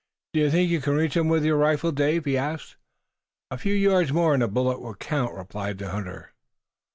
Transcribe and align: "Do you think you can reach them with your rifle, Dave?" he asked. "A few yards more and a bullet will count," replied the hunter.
"Do 0.33 0.39
you 0.39 0.49
think 0.49 0.71
you 0.71 0.81
can 0.81 0.95
reach 0.95 1.13
them 1.13 1.27
with 1.27 1.45
your 1.45 1.57
rifle, 1.57 1.91
Dave?" 1.91 2.25
he 2.25 2.35
asked. 2.35 2.75
"A 3.51 3.57
few 3.59 3.75
yards 3.75 4.11
more 4.11 4.33
and 4.33 4.41
a 4.41 4.47
bullet 4.47 4.81
will 4.81 4.95
count," 4.95 5.35
replied 5.35 5.77
the 5.77 5.91
hunter. 5.91 6.33